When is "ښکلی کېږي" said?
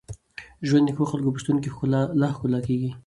2.35-2.91